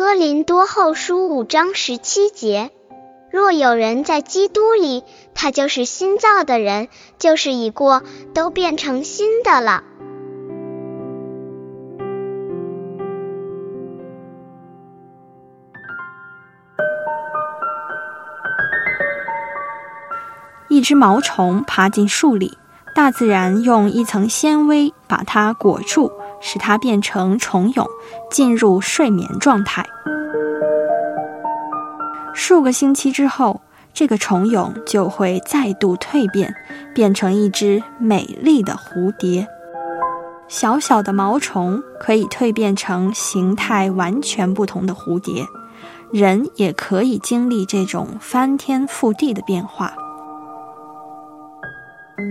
[0.00, 2.70] 哥林多后书五章十七节：
[3.30, 9.84] 若有人在基督里，他就是新造的人，就是已过，都变成新的了。
[20.70, 22.56] 一只毛虫爬进树里，
[22.94, 26.10] 大自然用一层纤维把它裹住，
[26.40, 27.86] 使它变成虫蛹，
[28.30, 29.86] 进入睡眠状态。
[32.34, 33.60] 数个星期之后，
[33.92, 36.54] 这个虫蛹就会再度蜕变，
[36.94, 39.46] 变成一只美丽的蝴蝶。
[40.48, 45.44] 小小的毛虫可以蜕变成形态完全不同的蝴蝶，
[46.12, 49.94] 人也可以经历这种翻天覆地的变化。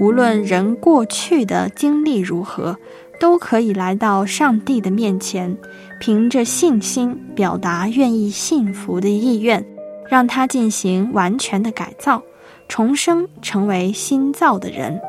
[0.00, 2.76] 无论人过去的经历如何，
[3.20, 5.56] 都可以来到上帝的面前，
[6.00, 9.64] 凭着信心表达愿意信服的意愿，
[10.08, 12.22] 让他进行完全的改造，
[12.68, 15.00] 重生成为新造的人。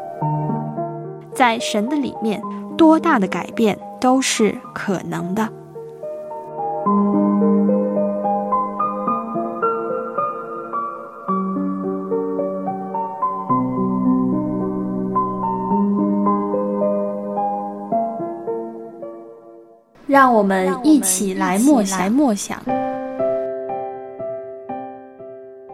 [1.34, 2.42] 在神的里面，
[2.78, 5.50] 多大的改变都是可能的。
[20.16, 22.10] 让我们一起来默想。
[22.10, 22.64] 默想。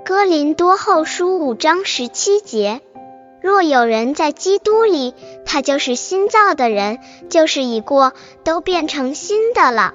[0.03, 2.81] 哥林多后书五章十七节：
[3.40, 5.13] 若有人在基督里，
[5.46, 6.97] 他就是新造的人，
[7.29, 8.13] 就是已过，
[8.44, 9.94] 都变成新的了。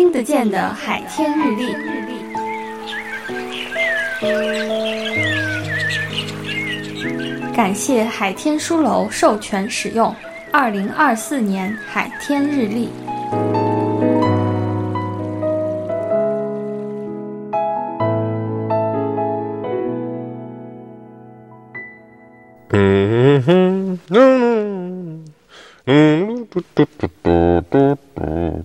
[0.00, 1.74] 听得见的海天日历，
[7.54, 10.16] 感谢海天书楼授权使用
[10.50, 12.88] 二零二四年海天日历。
[22.70, 25.24] 嗯哼，嗯
[25.84, 28.64] 嗯，嘟嘟嘟嘟嘟嘟。